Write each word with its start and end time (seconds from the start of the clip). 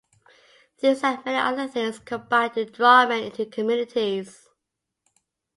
These 0.79 1.03
and 1.03 1.23
many 1.25 1.37
other 1.37 1.67
things 1.67 1.99
combine 1.99 2.49
to 2.53 2.65
draw 2.65 3.05
men 3.07 3.25
into 3.25 3.45
communities. 3.45 4.49